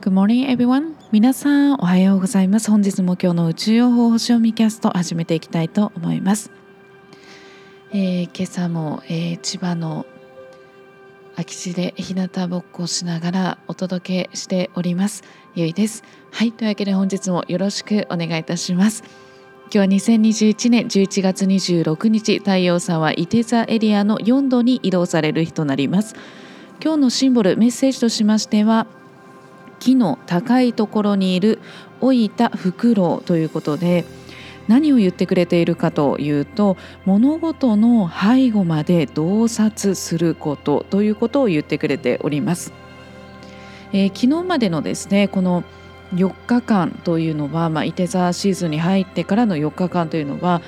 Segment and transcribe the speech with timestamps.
[0.00, 0.94] Good morning everyone.
[1.12, 2.70] 皆さんおはようございます。
[2.70, 6.50] 本日も今日の宇宙予報星読みキャスト始めていきたいと思います、
[7.92, 10.06] えー、今朝も、えー、千葉の
[11.32, 15.22] 空き地で日向ぼっこしながらお届けしております。
[15.54, 16.02] ゆいです。
[16.32, 19.04] はいというわけで本日もよろしくお願いいたします。
[19.64, 26.14] 今日は2021年11月26日太陽さんは伊手座エリアの4度に移動される日となります。
[26.82, 28.86] 今日のシンボルメッセージとしましては
[29.80, 31.58] 木の高いところにいる
[32.00, 34.04] 老いたフクロウということで
[34.68, 42.72] 何を言ってくれているかというと物事の背後まで洞察することということを言ってくれております。
[43.92, 45.64] えー、昨日までのですねこの
[46.14, 50.60] 4日間というのは、まあ、伊手座シーズンに入ってからの4日間というのは、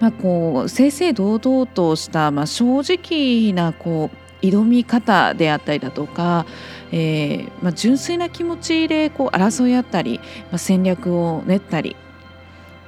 [0.00, 6.44] まあ、こう正々堂々とした、まあ、正直なこう挑み方であったりだとか、
[6.92, 10.20] えーまあ、純粋な気持ちでこう争い合ったり、
[10.50, 11.96] まあ、戦略を練ったり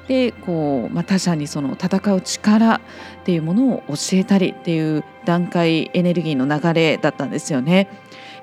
[0.07, 2.81] でこう、まあ、他者にその戦う力っ
[3.25, 7.89] ていうものを教えたりっていう段階エネルギーの流れだったんですよね。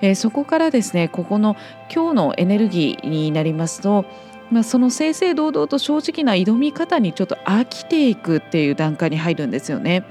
[0.01, 1.55] えー、そこからですねここの
[1.93, 4.05] 今日のエネルギーになりますと、
[4.51, 10.03] まあ、その正々堂々と正直な挑み方にちょっと飽きていくっていう段階に入るんですよね。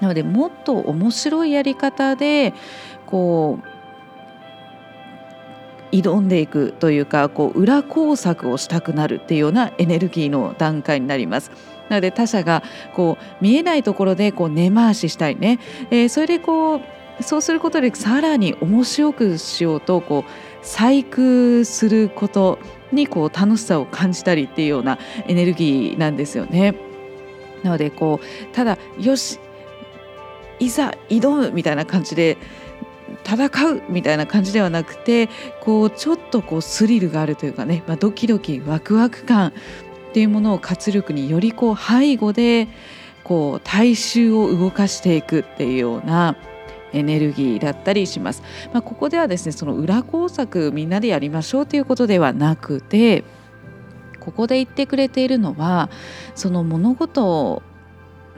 [0.00, 2.52] なのでもっと面白いやり方で
[3.06, 3.76] こう
[5.92, 11.50] 挑んでいくというかこう裏工作をしたくなるっていうようなエネルギーの段階になります。
[11.88, 12.62] なので他者が
[12.94, 16.80] こう見えないところでこう根回ししたいね、えー、それでこう
[17.22, 22.58] そうすることでさらに面白くしようとこう細工すること
[22.92, 26.74] にこう楽しさを感じたりっていうようなエネルギーなんですよね。
[27.62, 29.38] なのでこうただよし
[30.58, 32.38] いざ挑むみたいな感じで
[33.24, 35.28] 戦うみたいな感じではなくて
[35.60, 39.52] こうちょっとこうスリルがあるというかね、まあ、ドキドキワクワク感っ
[40.12, 42.68] ていうものを活力によりこう背後で
[43.24, 46.36] こう大衆を動かしていくっていうような
[46.92, 48.42] エネルギーだったりします。
[48.72, 53.24] まあ、ここではですねその裏工作みんなでやりましょうということではなくて
[54.20, 55.90] ここで言ってくれているのは
[56.34, 57.62] その物事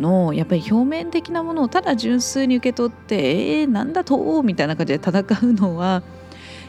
[0.01, 4.43] のやっぱり表面的なものをただ純粋に受け取ってえー、なんだと？
[4.43, 6.03] みたいな感じで戦うのは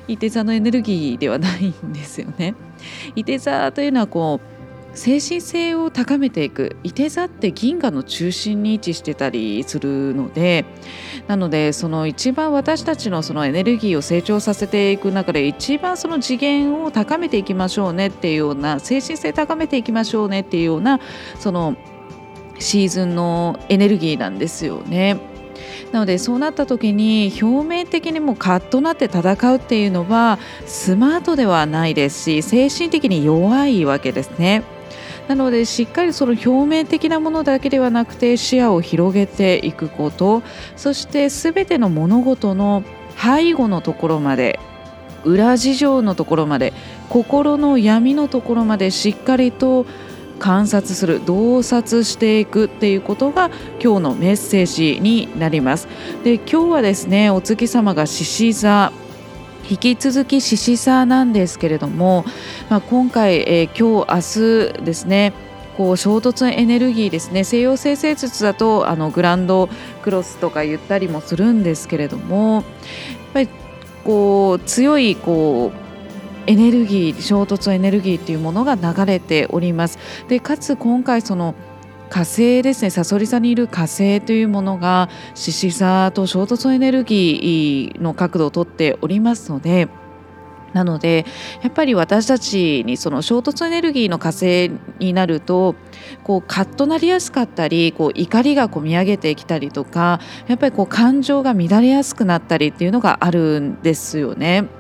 [0.07, 2.56] 伊手座のエネルギーではないんですよね。
[3.16, 4.59] 伊手座というのはこう
[4.97, 10.66] 精神性を高めていく伊手座って銀河の中心に位置してたりするので
[11.28, 21.00] なのでその一番私たちのそのエネルギーを成長させていく中で一番その次元を高めていきましょうねっていうような精神性高めていきましょうねっていうような
[21.38, 21.75] その
[22.59, 25.18] シーズンのエネルギーなんですよね。
[25.92, 34.64] なのでそうなった時に表面的にもカッとなって戦うっていうのはスマートではないですし精神的に弱いわけですね。
[35.28, 40.42] なのでしっかりその表面的なものだけではなくて視野を広げていくこと
[40.75, 42.84] そして全ての物事の
[43.16, 44.59] 背後のところまで
[45.24, 46.74] 裏事情のところまで
[47.09, 49.86] 心の闇のところまでしっかりと
[50.39, 53.51] 観察する洞察していくっていうことが
[53.83, 55.88] 今日のメッセージになります。
[56.23, 58.91] で今日はですねお月様が獅子座
[59.69, 62.25] 引き続き獅子座なんですけれども、
[62.69, 65.33] まあ、今回、えー、今日明日ですね
[65.77, 69.69] こう衝突エネルギーですね西洋性生術だとあのグランド
[70.01, 72.63] クロスとか言ったりもするんですけれどもやっ
[73.33, 73.50] ぱり
[74.03, 75.88] こう強いこう
[76.50, 81.54] エネルギー衝突エネルギーっていうものが流れておりますでかつ今回その
[82.10, 89.90] 火星ですねさそり座にいる火星というものが獅子座と衝突エネルギーの角度をとっておりますので
[90.74, 91.28] なので
[91.62, 95.76] やっぱり私たちにその衝突エネルギーの火星になると
[96.24, 104.78] こうカッとなりやすかったりこう怒りがこみ上げてきたりとかやっぱりこう感情が乱れやすくなったりっていうのがあるんですよね。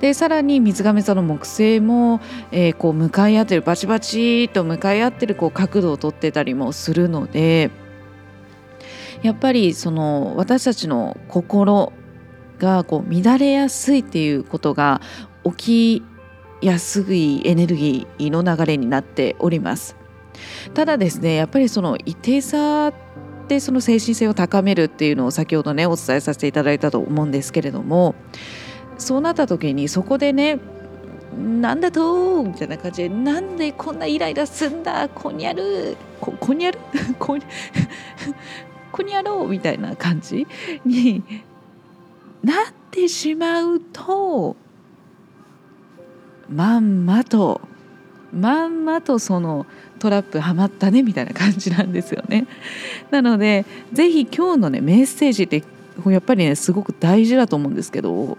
[0.00, 2.20] でさらに水亀座の木星も、
[2.50, 7.70] えー、こう向かい合ってるバチバチと向かい合ってるこう角度をとってたりもするので
[9.22, 11.92] やっぱりその私たちの心
[12.58, 15.00] がこう乱れやすいっていうことが
[15.44, 19.96] 起きやすいエネルギーの流れになっております。
[20.74, 22.92] ただですねやっぱりその一定さ
[23.48, 28.14] でその精神性を高めるっていうのを先ほどねお伝えさせていただいたと思うんですけれども
[28.98, 30.58] そうなった時にそこでね
[31.36, 36.78] なんだとみたいな感じでなんでこんなイライラすんだこにゃるここにゃる
[37.18, 37.36] こ
[38.92, 40.46] こにゃ ろうみたいな感じ
[40.84, 41.22] に
[42.42, 42.56] なっ
[42.90, 44.56] てしまうと
[46.48, 47.60] まんまと
[48.32, 49.66] まんまとその
[49.98, 52.46] トラップはまったねみたいな感じなんですよね。
[53.10, 55.62] なので是非今日のねメッセージって
[56.06, 58.36] やっぱりねすごく大事だと思うんですけど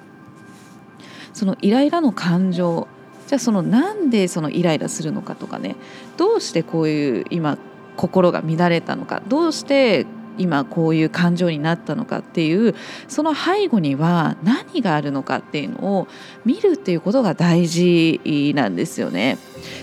[1.37, 2.87] そのイライラの感情
[3.27, 5.75] じゃあそのなんでそのイライラするのかとかね
[6.17, 7.59] どうしてこういう今
[7.95, 10.07] 心が乱れたのかどうして
[10.39, 12.73] 今こういう感情になったのかっていう
[13.07, 16.07] その背後には何があるのかっていうのを
[16.43, 19.37] 見るっていうことが大事なんですよね。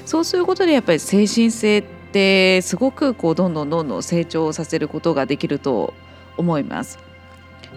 [0.07, 5.95] そうすることでやっぱり精神性ってすごくこうどんどんどんどん成長させることができると
[6.37, 6.99] 思います。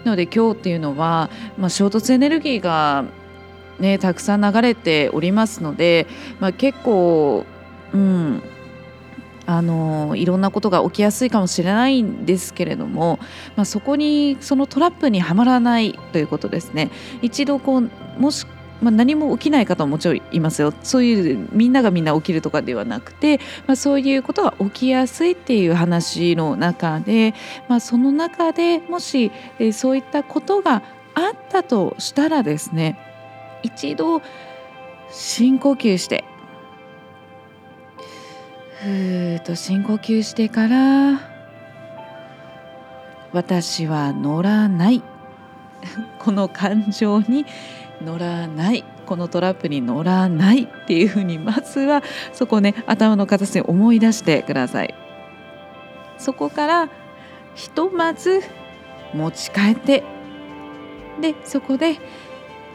[0.04, 3.04] なので今日っていうのは、まあ、衝突エネルギーが
[3.78, 6.06] ねたくさん流れておりますので、
[6.40, 7.46] まあ、結構
[7.92, 8.42] うん
[9.46, 13.18] あのいろんなことが起きやすいかもしれないんですけれども、
[13.56, 16.90] まあ、そこにそのトラップにはまらないということですね。
[17.22, 18.46] 一度こうもし
[18.80, 20.72] まあ、何も起きない方ももちろんいますよ。
[20.82, 27.34] そういうみんながみんな起きるとかではなくて、まあ、そういうことが起きやすいっていう話の中で、
[27.68, 30.82] まあ、その中でもし、え、そういったことが
[31.14, 33.07] あったとしたらですね
[33.68, 34.22] 一度
[35.10, 36.24] 深呼吸して。
[38.82, 41.20] ふーっと深呼吸してから
[43.32, 45.02] 私は乗らない。
[46.18, 47.44] この感情に
[48.02, 48.84] 乗らない。
[49.06, 50.64] このトラップに乗らない。
[50.64, 54.94] っていうふうにまずはそこね頭の片隅思い出してください。
[56.16, 56.88] そこから
[57.54, 58.40] ひとまず
[59.12, 60.04] 持ち帰って。
[61.20, 61.96] でそこで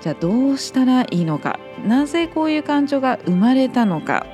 [0.03, 1.61] じゃあどうしたらいいのか？
[1.87, 4.25] なぜこういう感情が生まれたのか？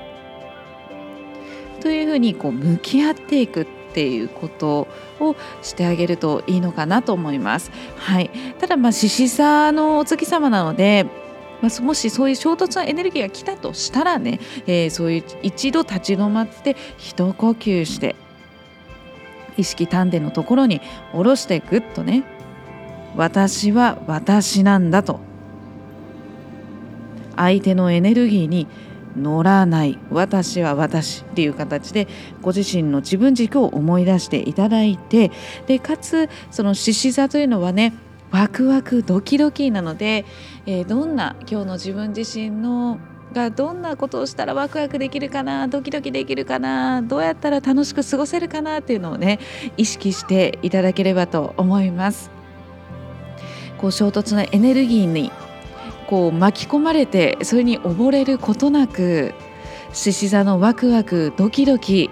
[1.80, 4.88] というふうにこう向き合っていくっていうこと
[5.20, 7.70] をしてあげるといいのかなと思います。
[7.98, 11.06] はい、ただまあ獅子座のお月様なので
[11.62, 18.16] まあ、もしそういう衝突のエネルギーが来たとしたらね、えー、そういう一度立ち止まって一呼吸して
[19.56, 20.80] 意識丹田のところに
[21.12, 22.24] 下ろしてぐっとね
[23.14, 25.29] 私は私なんだと。
[27.36, 28.66] 相手のエネルギーに
[29.16, 32.06] 乗らない私は私っていう形で
[32.42, 35.30] ご自身の自分軸を思い出していただいて
[35.66, 37.92] でかつその獅子座というのはね
[38.30, 40.24] ワクワクドキドキなので、
[40.66, 42.98] えー、どんな今日の自分自身の
[43.32, 49.38] がどんなことをしたらワクワクできるかなドキドキできるかなどうやったら楽しく過ごせるかなっていうのをね
[49.76, 52.30] 意識していただければと思います。
[53.78, 55.32] こう衝突のエネルギーに
[56.10, 59.32] こう巻き込まれてそれに溺れることなく
[59.92, 62.10] 獅子座のワクワクドキドキ。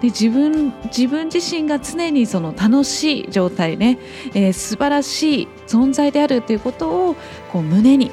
[0.00, 3.98] で自分自分自身が常にその楽しい状態ね、
[4.34, 7.16] えー、素晴らしい存在であるということを
[7.52, 8.10] こう胸に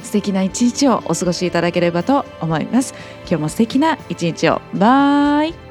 [0.00, 2.94] 素敵な一日をお過ごしいただければと思います。
[3.20, 4.60] 今日も素敵な一日を。
[4.74, 5.69] バイ。